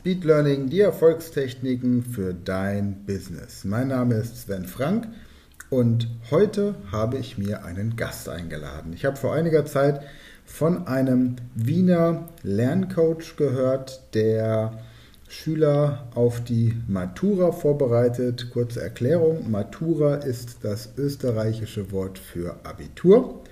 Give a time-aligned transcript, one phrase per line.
[0.00, 3.64] Speed Learning, die Erfolgstechniken für dein Business.
[3.64, 5.08] Mein Name ist Sven Frank
[5.70, 8.92] und heute habe ich mir einen Gast eingeladen.
[8.92, 10.02] Ich habe vor einiger Zeit
[10.44, 14.78] von einem Wiener Lerncoach gehört, der
[15.28, 18.50] Schüler auf die Matura vorbereitet.
[18.52, 23.42] Kurze Erklärung, Matura ist das österreichische Wort für Abitur.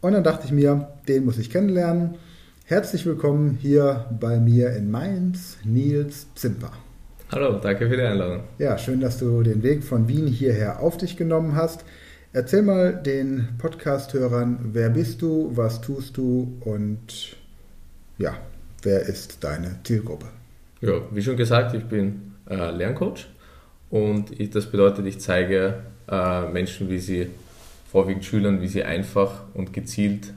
[0.00, 2.18] Und dann dachte ich mir, den muss ich kennenlernen.
[2.66, 6.70] Herzlich willkommen hier bei mir in Mainz, Nils Zimper.
[7.32, 8.44] Hallo, danke für die Einladung.
[8.58, 11.84] Ja, schön, dass du den Weg von Wien hierher auf dich genommen hast.
[12.32, 17.36] Erzähl mal den Podcast-Hörern, wer bist du, was tust du und
[18.16, 18.36] ja,
[18.82, 20.26] wer ist deine Zielgruppe?
[20.80, 23.26] Ja, wie schon gesagt, ich bin äh, Lerncoach
[23.90, 27.26] und ich, das bedeutet, ich zeige äh, Menschen, wie sie,
[27.90, 30.32] vorwiegend Schülern, wie sie einfach und gezielt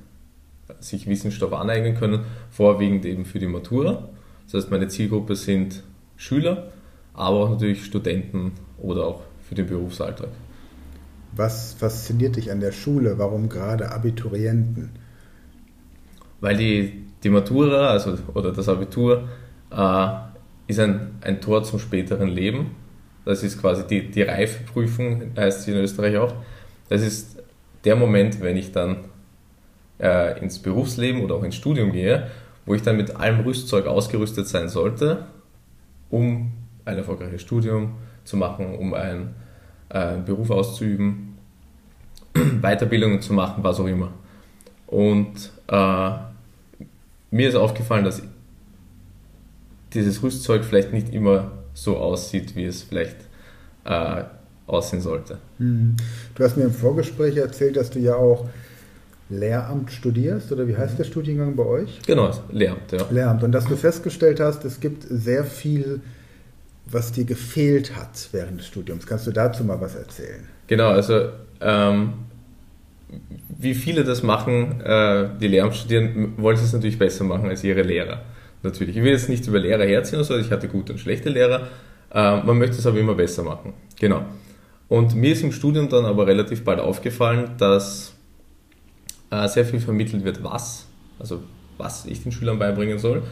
[0.79, 4.09] sich Wissensstoff aneignen können, vorwiegend eben für die Matura.
[4.45, 5.83] Das heißt, meine Zielgruppe sind
[6.17, 6.71] Schüler,
[7.13, 10.29] aber auch natürlich Studenten oder auch für den Berufsalltag.
[11.35, 13.17] Was fasziniert dich an der Schule?
[13.17, 14.91] Warum gerade Abiturienten?
[16.39, 19.27] Weil die, die Matura, also oder das Abitur,
[19.71, 20.07] äh,
[20.67, 22.71] ist ein, ein Tor zum späteren Leben.
[23.25, 26.33] Das ist quasi die, die Reifeprüfung, heißt sie in Österreich auch.
[26.89, 27.43] Das ist
[27.83, 28.97] der Moment, wenn ich dann
[29.99, 32.27] äh, ins Berufsleben oder auch ins Studium gehe,
[32.65, 35.25] wo ich dann mit allem Rüstzeug ausgerüstet sein sollte,
[36.09, 36.51] um
[36.85, 39.35] ein erfolgreiches Studium zu machen, um einen
[39.89, 41.37] äh, Beruf auszuüben,
[42.61, 44.11] Weiterbildungen zu machen, was auch immer.
[44.87, 46.09] Und äh,
[47.31, 48.21] mir ist aufgefallen, dass
[49.93, 53.17] dieses Rüstzeug vielleicht nicht immer so aussieht, wie es vielleicht
[53.85, 54.23] äh,
[54.67, 55.37] aussehen sollte.
[55.57, 55.95] Hm.
[56.33, 58.47] Du hast mir im Vorgespräch erzählt, dass du ja auch
[59.29, 61.99] Lehramt studierst oder wie heißt der Studiengang bei euch?
[62.05, 63.05] Genau, Lehramt, ja.
[63.09, 63.43] Lehramt.
[63.43, 66.01] Und dass du festgestellt hast, es gibt sehr viel,
[66.85, 69.07] was dir gefehlt hat während des Studiums.
[69.07, 70.47] Kannst du dazu mal was erzählen?
[70.67, 71.29] Genau, also
[71.59, 72.13] ähm,
[73.57, 77.63] wie viele das machen, äh, die Lehramt studieren, wollen sie es natürlich besser machen als
[77.63, 78.21] ihre Lehrer.
[78.61, 78.97] Natürlich.
[78.97, 81.67] Ich will jetzt nicht über Lehrer herziehen, also ich hatte gute und schlechte Lehrer.
[82.11, 83.73] Äh, man möchte es aber immer besser machen.
[83.99, 84.23] Genau.
[84.87, 88.14] Und mir ist im Studium dann aber relativ bald aufgefallen, dass
[89.31, 90.87] äh, sehr viel vermittelt wird, was,
[91.19, 91.43] also
[91.77, 93.23] was ich den Schülern beibringen soll,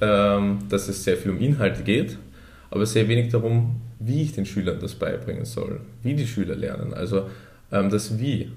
[0.00, 2.18] ähm, dass es sehr viel um Inhalte geht,
[2.70, 6.94] aber sehr wenig darum, wie ich den Schülern das beibringen soll, wie die Schüler lernen,
[6.94, 7.28] also
[7.72, 8.50] ähm, das Wie.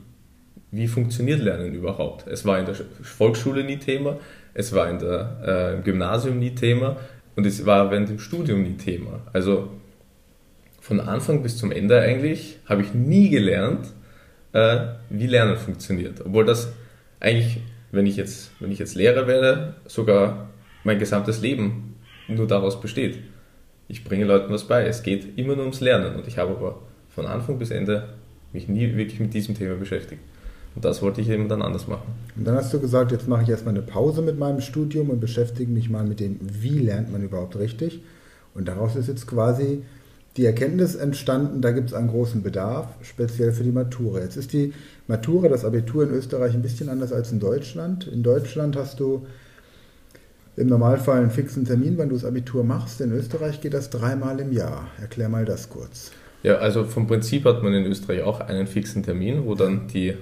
[0.74, 2.28] Wie funktioniert Lernen überhaupt?
[2.28, 4.18] Es war in der Volksschule nie Thema,
[4.54, 6.96] es war in der, äh, im Gymnasium nie Thema
[7.36, 9.20] und es war während dem Studium nie Thema.
[9.34, 9.70] Also
[10.80, 13.88] von Anfang bis zum Ende eigentlich habe ich nie gelernt,
[14.54, 14.80] äh,
[15.10, 16.22] wie Lernen funktioniert.
[16.26, 16.72] Obwohl das
[17.20, 20.50] eigentlich, wenn ich, jetzt, wenn ich jetzt Lehrer werde, sogar
[20.84, 21.96] mein gesamtes Leben
[22.28, 23.20] nur daraus besteht.
[23.88, 24.86] Ich bringe Leuten was bei.
[24.86, 26.80] Es geht immer nur ums Lernen und ich habe aber
[27.10, 28.10] von Anfang bis Ende
[28.54, 30.22] mich nie wirklich mit diesem Thema beschäftigt.
[30.76, 32.14] Und das wollte ich eben dann anders machen.
[32.38, 35.20] Und dann hast du gesagt, jetzt mache ich erstmal eine Pause mit meinem Studium und
[35.20, 38.00] beschäftige mich mal mit dem, wie lernt man überhaupt richtig.
[38.54, 39.84] Und daraus ist jetzt quasi
[40.38, 44.20] die Erkenntnis entstanden, da gibt es einen großen Bedarf, speziell für die Matura.
[44.20, 44.74] Jetzt ist die
[45.08, 48.08] Matura, das Abitur in Österreich, ein bisschen anders als in Deutschland.
[48.08, 49.26] In Deutschland hast du
[50.56, 53.02] im Normalfall einen fixen Termin, wann du das Abitur machst.
[53.02, 54.88] In Österreich geht das dreimal im Jahr.
[55.02, 56.12] Erklär mal das kurz.
[56.44, 60.16] Ja, also vom Prinzip hat man in Österreich auch einen fixen Termin, wo dann die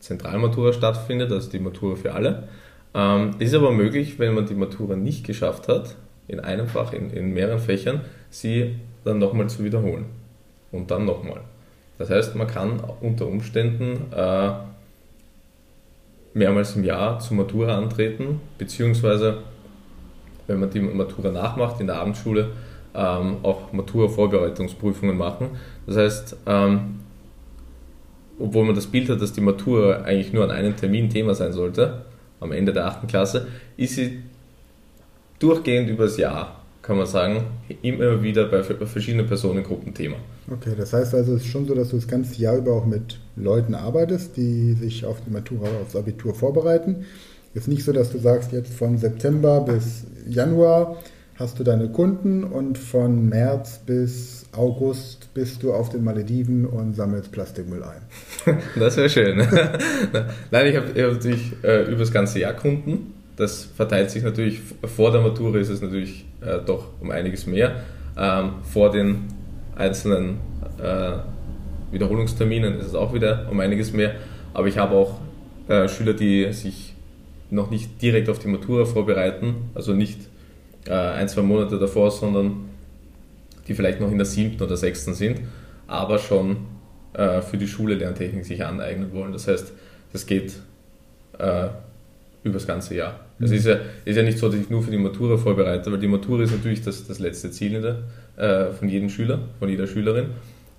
[0.00, 2.48] Zentralmatura stattfindet, also die Matura für alle.
[2.94, 5.96] Ähm, ist aber möglich, wenn man die Matura nicht geschafft hat,
[6.28, 10.06] in einem Fach, in, in mehreren Fächern, sie dann nochmal zu wiederholen.
[10.72, 11.40] Und dann nochmal.
[11.98, 14.50] Das heißt, man kann unter Umständen äh,
[16.32, 19.38] mehrmals im Jahr zur Matura antreten, beziehungsweise,
[20.48, 22.50] wenn man die Matura nachmacht in der Abendschule,
[22.94, 25.50] ähm, auch Matura-Vorbereitungsprüfungen machen.
[25.86, 27.00] Das heißt, ähm,
[28.38, 31.52] obwohl man das Bild hat, dass die Matura eigentlich nur an einem Termin Thema sein
[31.52, 32.04] sollte,
[32.40, 33.06] am Ende der 8.
[33.06, 34.22] Klasse, ist sie
[35.38, 37.44] durchgehend übers Jahr kann man sagen,
[37.80, 40.16] immer wieder bei verschiedenen Personengruppen Thema.
[40.50, 42.84] Okay, das heißt also, es ist schon so, dass du das ganze Jahr über auch
[42.84, 47.06] mit Leuten arbeitest, die sich auf die Matura, aufs Abitur vorbereiten.
[47.54, 50.98] Ist nicht so, dass du sagst, jetzt von September bis Januar
[51.36, 56.94] hast du deine Kunden und von März bis August bist du auf den Malediven und
[56.94, 58.58] sammelst Plastikmüll ein.
[58.78, 59.38] Das wäre schön.
[60.50, 64.60] Nein, ich habe hab natürlich äh, über das ganze Jahr Kunden das verteilt sich natürlich,
[64.84, 67.82] vor der Matura ist es natürlich äh, doch um einiges mehr.
[68.16, 69.24] Ähm, vor den
[69.74, 70.38] einzelnen
[70.80, 71.12] äh,
[71.90, 74.14] Wiederholungsterminen ist es auch wieder um einiges mehr.
[74.52, 75.18] Aber ich habe auch
[75.68, 76.94] äh, Schüler, die sich
[77.50, 80.20] noch nicht direkt auf die Matura vorbereiten, also nicht
[80.86, 82.68] äh, ein, zwei Monate davor, sondern
[83.66, 85.40] die vielleicht noch in der siebten oder sechsten sind,
[85.86, 86.56] aber schon
[87.14, 89.32] äh, für die Schule Lerntechnik sich aneignen wollen.
[89.32, 89.72] Das heißt,
[90.12, 90.54] das geht
[91.38, 91.68] äh,
[92.42, 93.23] über das ganze Jahr.
[93.40, 93.56] Es mhm.
[93.56, 96.08] ist ja, ist ja nicht so, dass ich nur für die Matura vorbereite, weil die
[96.08, 97.98] Matura ist natürlich das, das letzte Ziel der,
[98.36, 100.26] äh, von jedem Schüler, von jeder Schülerin.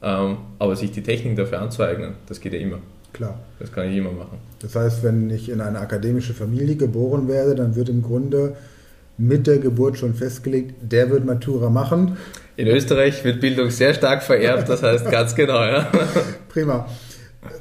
[0.02, 2.80] Ähm, aber sich die Technik dafür anzueignen, das geht ja immer.
[3.14, 3.40] Klar.
[3.60, 4.38] Das kann ich immer machen.
[4.60, 8.56] Das heißt, wenn ich in eine akademische Familie geboren werde, dann wird im Grunde
[9.18, 12.18] mit der Geburt schon festgelegt, der wird Matura machen.
[12.58, 15.90] In Österreich wird Bildung sehr stark vererbt, das heißt ganz genau, ja.
[16.50, 16.88] Prima.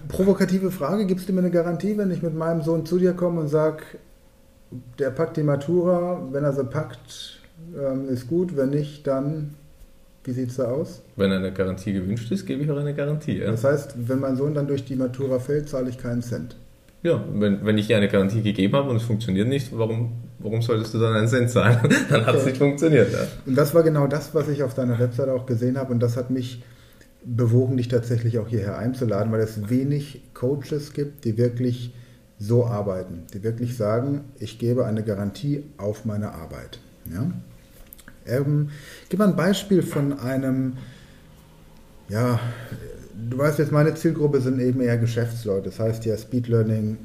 [0.08, 3.40] Provokative Frage, gibst du mir eine Garantie, wenn ich mit meinem Sohn zu dir komme
[3.40, 3.78] und sage,
[4.98, 7.40] der packt die Matura, wenn er sie packt,
[7.76, 9.54] ähm, ist gut, wenn nicht, dann
[10.24, 11.02] wie sieht es da aus?
[11.16, 13.38] Wenn eine Garantie gewünscht ist, gebe ich auch eine Garantie.
[13.38, 13.50] Ja?
[13.50, 16.56] Das heißt, wenn mein Sohn dann durch die Matura fällt, zahle ich keinen Cent.
[17.02, 20.94] Ja, wenn, wenn ich eine Garantie gegeben habe und es funktioniert nicht, warum, warum solltest
[20.94, 21.78] du dann einen Cent zahlen?
[22.08, 23.12] dann hat es nicht funktioniert.
[23.12, 23.18] Ja.
[23.44, 26.16] Und das war genau das, was ich auf deiner Website auch gesehen habe und das
[26.16, 26.62] hat mich
[27.22, 31.92] bewogen, dich tatsächlich auch hierher einzuladen, weil es wenig Coaches gibt, die wirklich
[32.46, 36.78] so arbeiten, die wirklich sagen, ich gebe eine Garantie auf meine Arbeit.
[37.12, 37.30] Ja?
[38.26, 38.70] Ähm,
[39.08, 40.74] gib mal ein Beispiel von einem,
[42.08, 42.38] ja,
[43.30, 45.70] du weißt jetzt, meine Zielgruppe sind eben eher Geschäftsleute.
[45.70, 46.98] Das heißt ja Speed Learning,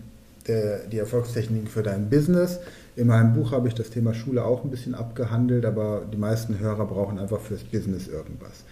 [0.48, 2.60] der, die Erfolgstechniken für dein Business.
[2.96, 6.60] In meinem Buch habe ich das Thema Schule auch ein bisschen abgehandelt, aber die meisten
[6.60, 8.64] Hörer brauchen einfach fürs Business irgendwas.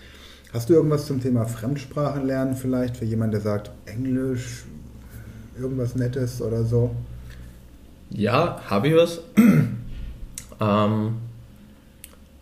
[0.53, 4.65] Hast du irgendwas zum Thema Fremdsprachenlernen vielleicht für jemanden, der sagt Englisch,
[5.59, 6.91] irgendwas Nettes oder so?
[8.09, 9.21] Ja, habe ich was.
[10.61, 11.15] ähm,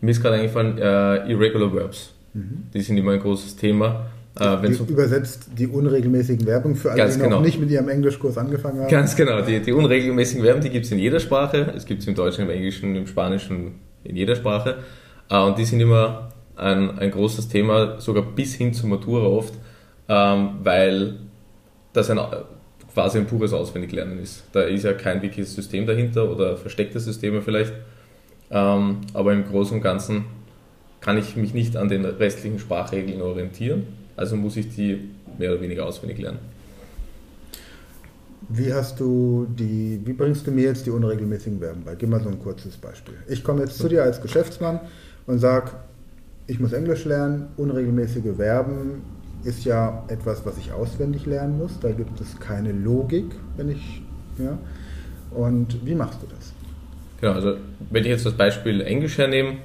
[0.02, 2.14] mir ist gerade eingefallen, äh, Irregular Verbs.
[2.34, 2.68] Mhm.
[2.74, 4.08] Die sind immer ein großes Thema.
[4.38, 7.38] Äh, so übersetzt die unregelmäßigen Werbung für alle, die genau.
[7.38, 8.90] noch nicht mit ihrem Englischkurs angefangen haben.
[8.90, 11.74] Ganz genau, die, die unregelmäßigen Verben, die gibt es in jeder Sprache.
[11.76, 14.80] Es gibt es im Deutschen, im Englischen, im Spanischen, in jeder Sprache.
[15.30, 19.54] Äh, und die sind immer ein, ein großes Thema, sogar bis hin zur Matura oft,
[20.10, 21.16] ähm, weil
[21.94, 22.20] das ein,
[22.96, 24.46] quasi ein pures Auswendiglernen ist.
[24.54, 27.74] Da ist ja kein wirkliches System dahinter oder versteckte Systeme vielleicht.
[28.50, 30.26] Ähm, aber im Großen und Ganzen
[31.02, 33.84] kann ich mich nicht an den restlichen Sprachregeln orientieren,
[34.16, 36.40] also muss ich die mehr oder weniger auswendig lernen.
[38.48, 41.96] Wie hast du die, wie bringst du mir jetzt die unregelmäßigen Verben bei?
[41.96, 43.16] Gib mal so ein kurzes Beispiel.
[43.28, 44.80] Ich komme jetzt zu dir als Geschäftsmann
[45.28, 45.72] und sage,
[46.48, 49.02] ich muss Englisch lernen, unregelmäßige Verben
[49.46, 51.80] ist ja etwas, was ich auswendig lernen muss.
[51.80, 53.26] Da gibt es keine Logik,
[53.56, 54.02] wenn ich,
[54.38, 54.58] ja.
[55.32, 56.54] Und wie machst du das?
[57.22, 57.58] Genau, also
[57.90, 59.58] wenn ich jetzt das Beispiel Englisch hernehme,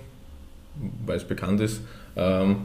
[1.05, 1.81] weil es bekannt ist,
[2.17, 2.57] ähm,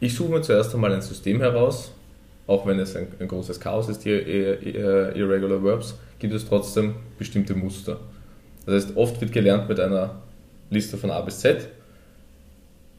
[0.00, 1.92] ich suche mir zuerst einmal ein System heraus,
[2.46, 7.54] auch wenn es ein, ein großes Chaos ist, die Irregular Verbs, gibt es trotzdem bestimmte
[7.54, 7.98] Muster.
[8.64, 10.22] Das heißt, oft wird gelernt mit einer
[10.70, 11.68] Liste von A bis Z,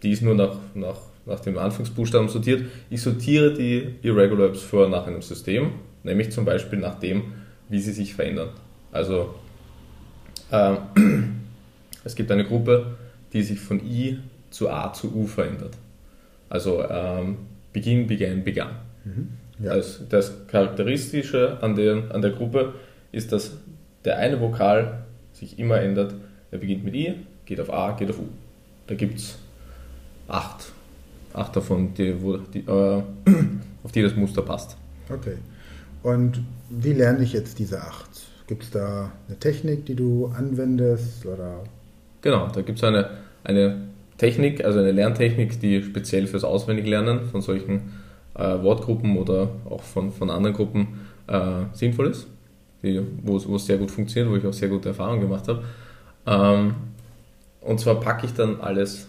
[0.03, 2.63] die ist nur nach, nach, nach dem Anfangsbuchstaben sortiert.
[2.89, 5.71] Ich sortiere die Irregular Verbs vor nach einem System,
[6.03, 7.33] nämlich zum Beispiel nach dem,
[7.69, 8.49] wie sie sich verändern.
[8.91, 9.35] Also
[10.51, 10.77] ähm,
[12.03, 12.97] es gibt eine Gruppe,
[13.33, 14.19] die sich von I
[14.49, 15.75] zu A zu U verändert.
[16.49, 17.37] Also ähm,
[17.73, 18.71] Beginn, Began, Began.
[19.05, 19.29] Mhm.
[19.63, 19.75] Ja.
[19.75, 22.73] Das, das, Charakteristische an der, an der Gruppe
[23.11, 23.57] ist, dass
[24.05, 26.15] der eine Vokal sich immer ändert.
[26.51, 27.15] Er beginnt mit I,
[27.45, 28.27] geht auf A, geht auf U.
[28.87, 29.37] Da gibt es
[30.27, 30.71] acht,
[31.33, 33.03] acht davon, die, wo, die, äh,
[33.83, 34.77] auf die das Muster passt.
[35.09, 35.37] Okay.
[36.03, 38.09] Und wie lerne ich jetzt diese acht?
[38.47, 41.25] Gibt es da eine Technik, die du anwendest?
[41.25, 41.63] Oder?
[42.21, 43.09] Genau, da gibt es eine,
[43.43, 47.93] eine Technik, also eine Lerntechnik, die speziell fürs Auswendiglernen von solchen
[48.35, 52.27] äh, Wortgruppen oder auch von, von anderen Gruppen äh, sinnvoll ist,
[52.83, 55.63] die, wo, wo es sehr gut funktioniert, wo ich auch sehr gute Erfahrungen gemacht habe.
[56.25, 56.75] Ähm,
[57.61, 59.07] und zwar packe ich dann alles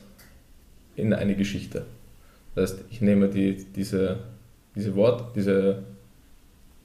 [0.97, 1.87] in eine Geschichte.
[2.55, 4.19] Das heißt, ich nehme die, diese,
[4.75, 5.83] diese Wort, diese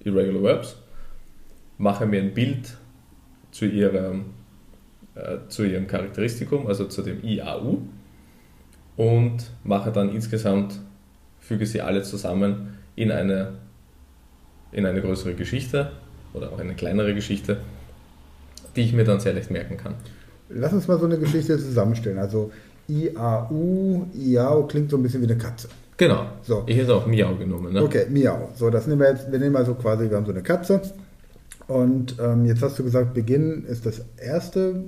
[0.03, 0.75] Irregular Verbs
[1.77, 2.77] mache mir ein Bild
[3.51, 4.25] zu ihrem,
[5.15, 7.79] äh, zu ihrem Charakteristikum, also zu dem IAU
[8.97, 10.79] und mache dann insgesamt,
[11.39, 13.53] füge sie alle zusammen in eine,
[14.71, 15.91] in eine größere Geschichte
[16.33, 17.57] oder auch eine kleinere Geschichte,
[18.75, 19.95] die ich mir dann sehr leicht merken kann.
[20.49, 22.19] Lass uns mal so eine Geschichte zusammenstellen.
[22.19, 22.51] Also
[22.87, 25.69] IAU, IAU klingt so ein bisschen wie eine Katze.
[25.97, 26.25] Genau.
[26.43, 26.63] So.
[26.67, 27.73] Ich hätte auch Miau genommen.
[27.73, 27.83] Ne?
[27.83, 28.49] Okay, Miau.
[28.55, 30.81] So, das nehmen wir jetzt, wir nehmen also quasi, wir haben so eine Katze
[31.67, 34.83] und ähm, jetzt hast du gesagt, Beginn ist das erste.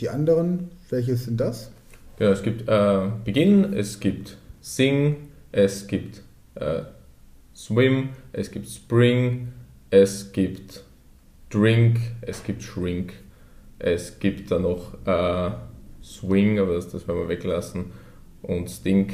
[0.00, 1.70] Die anderen, welches sind das?
[2.18, 5.16] Ja, es gibt äh, Beginn, es gibt Sing,
[5.52, 6.22] es gibt
[6.56, 6.82] äh,
[7.54, 9.48] Swim, es gibt Spring,
[9.90, 10.82] es gibt
[11.50, 13.12] Drink, es gibt Shrink,
[13.78, 15.50] es gibt dann noch äh,
[16.08, 17.86] Swing, aber das, das werden wir weglassen.
[18.42, 19.12] Und Stink.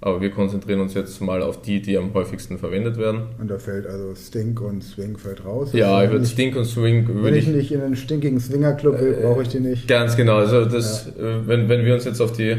[0.00, 3.22] Aber wir konzentrieren uns jetzt mal auf die, die am häufigsten verwendet werden.
[3.40, 5.72] Und da fällt also Stink und Swing fällt raus.
[5.72, 9.00] Ja, ich würde Stink und Swing Wenn würde ich ich nicht in einen stinkigen Swingerclub
[9.00, 9.88] will, brauche ich die nicht.
[9.88, 12.56] Ganz genau, also das, äh, wenn, wenn wir uns jetzt auf die,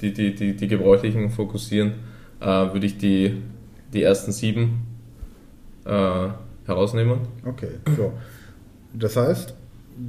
[0.00, 1.94] die, die, die, die gebräuchlichen fokussieren,
[2.40, 3.42] äh, würde ich die,
[3.92, 4.86] die ersten sieben
[5.84, 6.28] äh,
[6.64, 7.20] herausnehmen.
[7.44, 8.12] Okay, so.
[8.94, 9.54] Das heißt,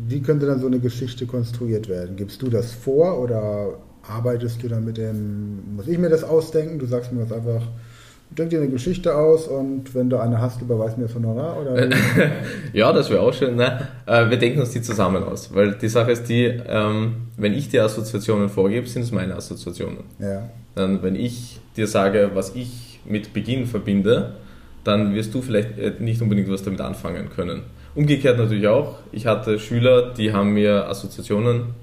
[0.08, 2.16] wie könnte dann so eine Geschichte konstruiert werden?
[2.16, 6.80] Gibst du das vor oder arbeitest du dann mit dem, muss ich mir das ausdenken?
[6.80, 7.62] Du sagst mir das einfach,
[8.30, 11.62] denk dir eine Geschichte aus und wenn du eine hast, überweis mir das Honorar?
[11.62, 11.90] Oder?
[12.74, 13.56] ja, das wäre auch schön.
[13.56, 13.88] Ne?
[14.06, 17.70] Äh, wir denken uns die zusammen aus, weil die Sache ist die, ähm, wenn ich
[17.70, 20.04] dir Assoziationen vorgebe, sind es meine Assoziationen.
[20.20, 24.34] ja, Dann, wenn ich dir sage, was ich mit Beginn verbinde,
[24.84, 27.64] dann wirst du vielleicht äh, nicht unbedingt was damit anfangen können.
[28.00, 29.00] Umgekehrt natürlich auch.
[29.12, 31.76] Ich hatte Schüler, die haben mir Assoziationen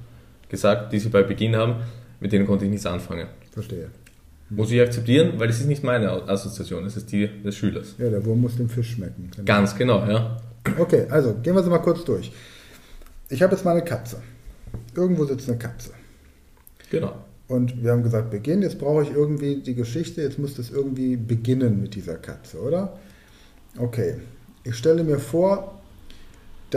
[0.49, 1.75] gesagt, die sie bei Beginn haben,
[2.21, 3.27] mit denen konnte ich nichts anfangen.
[3.53, 3.91] verstehe.
[4.49, 7.97] Muss ich akzeptieren, weil es ist nicht meine Assoziation, es ist die des Schülers.
[7.99, 9.31] Ja, der Wurm muss dem Fisch schmecken.
[9.31, 9.45] Genau.
[9.45, 10.41] Ganz genau, ja.
[10.79, 12.33] Okay, also gehen wir sie mal kurz durch.
[13.29, 14.23] Ich habe jetzt mal eine Katze.
[14.95, 15.91] Irgendwo sitzt eine Katze.
[16.91, 17.13] Genau.
[17.47, 21.17] Und wir haben gesagt, Beginn, jetzt brauche ich irgendwie die Geschichte, jetzt muss das irgendwie
[21.19, 22.99] beginnen mit dieser Katze, oder?
[23.77, 24.15] Okay,
[24.65, 25.77] ich stelle mir vor,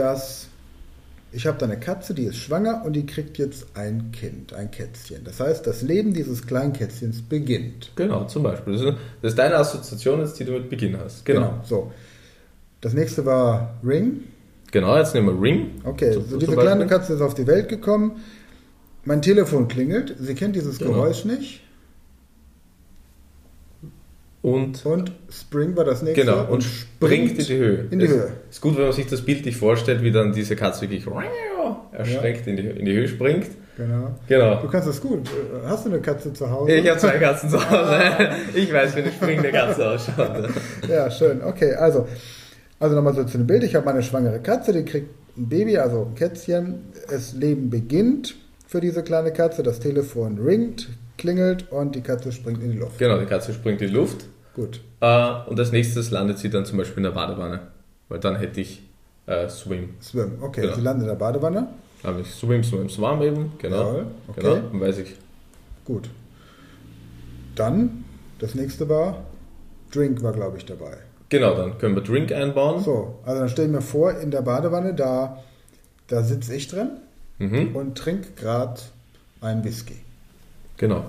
[0.00, 0.48] dass
[1.32, 4.72] ich habe da eine Katze, die ist schwanger und die kriegt jetzt ein Kind, ein
[4.72, 5.22] Kätzchen.
[5.22, 7.92] Das heißt, das Leben dieses kleinen Kätzchens beginnt.
[7.94, 8.72] Genau, zum Beispiel.
[8.72, 8.88] Das ist,
[9.22, 11.24] das ist deine Assoziation, jetzt, die du mit Beginn hast.
[11.24, 11.60] Genau.
[11.62, 11.92] So.
[12.80, 14.24] Das nächste war Ring.
[14.72, 15.70] Genau, jetzt nehmen wir Ring.
[15.84, 18.16] Okay, So- so diese kleine Katze ist auf die Welt gekommen.
[19.04, 20.16] Mein Telefon klingelt.
[20.18, 20.94] Sie kennt dieses Genau.
[20.94, 21.60] Geräusch nicht.
[24.42, 26.24] Und Und Spring war das nächste.
[26.24, 27.86] Genau, und springt in die Höhe.
[27.90, 28.32] In die es Höhe.
[28.48, 31.06] Ist gut, wenn man sich das bildlich vorstellt, wie dann diese Katze wirklich
[31.92, 33.48] erschreckt in, die, in die Höhe springt.
[33.76, 34.14] Genau.
[34.26, 34.60] Genau.
[34.60, 35.28] Du kannst das gut.
[35.64, 36.72] Hast du eine Katze zu Hause?
[36.72, 37.98] Ich habe zwei Katzen zu Hause.
[38.54, 40.48] Ich weiß, wie eine springende Katze ausschaut.
[40.88, 41.42] Ja, schön.
[41.42, 42.06] Okay, also,
[42.78, 43.62] also nochmal so zu dem Bild.
[43.62, 46.92] Ich habe meine schwangere Katze, die kriegt ein Baby, also ein Kätzchen.
[47.08, 48.34] Das Leben beginnt
[48.70, 49.64] für diese kleine Katze.
[49.64, 52.98] Das Telefon ringt, klingelt und die Katze springt in die Luft.
[52.98, 54.26] Genau, die Katze springt in die Luft.
[54.54, 54.80] Gut.
[55.00, 57.62] Äh, und als nächstes landet sie dann zum Beispiel in der Badewanne.
[58.08, 58.82] Weil dann hätte ich
[59.26, 59.94] äh, Swim.
[60.00, 60.38] Swim.
[60.40, 60.74] Okay, Genau.
[60.74, 61.66] sie landet in der Badewanne.
[62.04, 63.52] Habe ich Swim, Swim, Swam eben.
[63.58, 63.76] Genau.
[63.88, 64.40] Jawohl, okay.
[64.40, 65.16] Genau, dann weiß ich.
[65.84, 66.08] Gut.
[67.56, 68.04] Dann,
[68.38, 69.24] das nächste war,
[69.92, 70.96] Drink war, glaube ich, dabei.
[71.28, 72.82] Genau, dann können wir Drink einbauen.
[72.84, 75.42] So, also dann stell ich mir vor, in der Badewanne, da,
[76.06, 76.90] da sitze ich drin
[77.40, 77.74] Mhm.
[77.74, 78.80] und trinke gerade
[79.40, 79.96] einen Whisky.
[80.76, 81.04] Genau.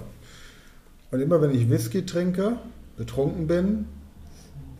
[1.11, 2.53] Und immer wenn ich Whisky trinke,
[2.97, 3.85] betrunken bin,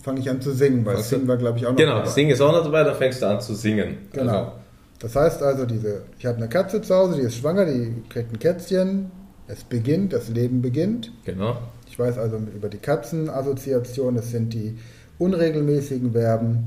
[0.01, 2.10] fange ich an zu singen, weil Also- Singen war, glaube ich, auch noch Genau, dabei.
[2.10, 3.98] Singen ist auch noch dabei, dann fängst du an zu singen.
[4.13, 4.31] Genau.
[4.34, 4.51] Also,
[5.00, 8.31] Das heißt also, diese, ich habe eine Katze zu Hause, die ist schwanger, die kriegt
[8.34, 9.12] ein Kätzchen,
[9.48, 11.12] es beginnt, das Leben beginnt.
[11.25, 11.58] genau.
[11.89, 14.77] Ich weiß also über die Katzenassoziation, es sind die
[15.20, 16.65] unregelmäßigen Verben.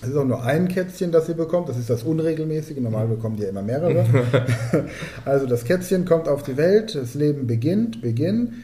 [0.00, 3.36] Es ist auch nur ein Kätzchen, das sie bekommt, das ist das Unregelmäßige, normal bekommen
[3.36, 4.04] die ja immer mehrere.
[5.24, 8.62] also das Kätzchen kommt auf die Welt, das Leben beginnt, beginn,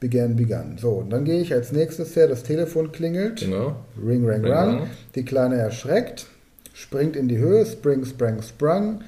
[0.00, 0.76] began, begann.
[0.78, 3.76] So, und dann gehe ich als nächstes her, das Telefon klingelt, Genau.
[4.04, 4.86] ring, ring, Ring, rang, rang.
[5.14, 6.26] die Kleine erschreckt,
[6.72, 9.02] springt in die Höhe, spring, sprang, sprang,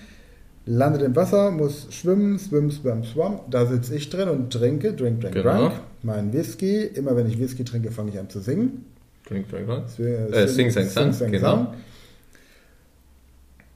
[0.67, 3.41] landet im Wasser, muss schwimmen, swim, swam, swam.
[3.51, 5.69] Da sitze ich drin und trinke, drink, drink, Genau.
[5.69, 5.73] drink.
[6.03, 6.83] Mein Whisky.
[6.85, 8.85] Immer wenn ich Whisky trinke, fange ich an zu singen.
[9.29, 9.89] Drink, drink, drink.
[9.89, 11.75] Sing, Äh, sing, sang, sang, genau.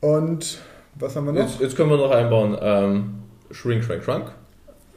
[0.00, 0.58] Und
[0.94, 1.40] was haben wir noch?
[1.40, 3.14] Jetzt, jetzt können wir noch einbauen ähm,
[3.50, 4.26] Shrink, Shrink, Shrunk.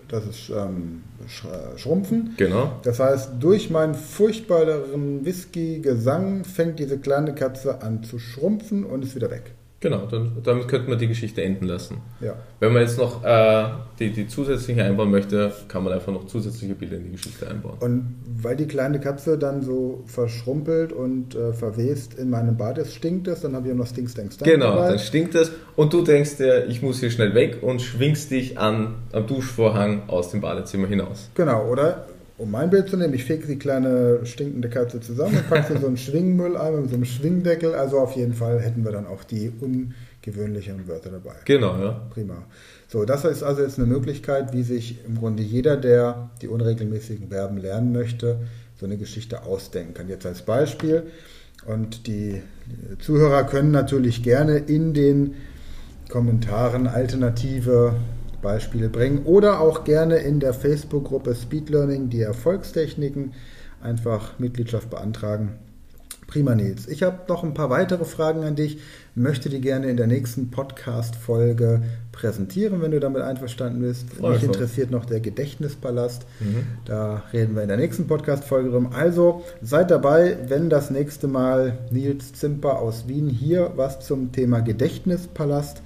[0.08, 1.46] Das ist ähm, Sch
[1.78, 2.36] Schrumpfen.
[2.38, 2.80] Genau.
[2.84, 9.16] Das heißt, durch meinen furchtbaren Whisky-Gesang fängt diese kleine Katze an zu schrumpfen und ist
[9.16, 9.54] wieder weg.
[9.84, 11.98] Genau, dann, damit könnte man die Geschichte enden lassen.
[12.22, 12.36] Ja.
[12.62, 13.66] Wenn man jetzt noch äh,
[14.00, 17.76] die, die zusätzliche einbauen möchte, kann man einfach noch zusätzliche Bilder in die Geschichte einbauen.
[17.82, 22.96] Und weil die kleine Katze dann so verschrumpelt und äh, verwest in meinem Bad ist,
[22.96, 24.88] stinkt es, dann habe ich auch noch Stink, Stank, Stank Genau, dabei.
[24.92, 28.58] dann stinkt es und du denkst dir, ich muss hier schnell weg und schwingst dich
[28.58, 31.30] an, am Duschvorhang aus dem Badezimmer hinaus.
[31.36, 32.06] Genau, oder
[32.44, 35.74] um mein Bild zu nehmen, ich fege die kleine stinkende Katze zusammen und packe sie
[35.76, 37.74] in so einen Schwingmülleimer mit so einem Schwingdeckel.
[37.74, 41.36] Also auf jeden Fall hätten wir dann auch die ungewöhnlicheren Wörter dabei.
[41.46, 42.02] Genau, ja.
[42.14, 42.44] Prima.
[42.90, 47.30] So, das ist also jetzt eine Möglichkeit, wie sich im Grunde jeder, der die unregelmäßigen
[47.30, 48.40] Verben lernen möchte,
[48.78, 50.10] so eine Geschichte ausdenken kann.
[50.10, 51.04] Jetzt als Beispiel.
[51.66, 52.42] Und die
[53.00, 55.36] Zuhörer können natürlich gerne in den
[56.10, 57.96] Kommentaren alternative
[58.44, 63.34] Beispiele bringen oder auch gerne in der Facebook-Gruppe Speed Learning die Erfolgstechniken
[63.82, 65.54] einfach Mitgliedschaft beantragen.
[66.28, 66.88] Prima, Nils.
[66.88, 68.80] Ich habe noch ein paar weitere Fragen an dich,
[69.14, 74.20] möchte die gerne in der nächsten Podcast-Folge präsentieren, wenn du damit einverstanden bist.
[74.20, 74.44] Mich mich.
[74.44, 76.26] interessiert noch der Gedächtnispalast.
[76.86, 78.94] Da reden wir in der nächsten Podcast-Folge drum.
[78.94, 84.62] Also seid dabei, wenn das nächste Mal Nils Zimper aus Wien hier was zum Thema
[84.62, 85.84] Gedächtnispalast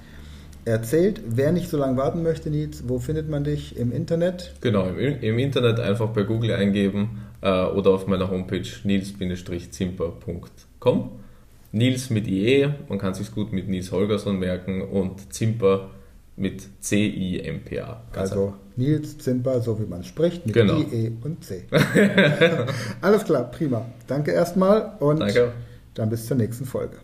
[0.68, 1.20] erzählt.
[1.26, 3.76] Wer nicht so lange warten möchte, Nils, wo findet man dich?
[3.76, 4.54] Im Internet?
[4.60, 11.10] Genau, im, im Internet einfach bei Google eingeben äh, oder auf meiner Homepage nils-zimper.com.
[11.72, 15.90] Nils mit IE, man kann sich gut mit Nils Holgersson merken und Zimper
[16.36, 18.02] mit C-I-M-P-A.
[18.14, 20.78] Also Nils Zimper, so wie man spricht, mit Genau.
[20.78, 21.64] I, E und C.
[23.00, 23.86] Alles klar, prima.
[24.06, 25.52] Danke erstmal und Danke.
[25.94, 26.96] dann bis zur nächsten Folge.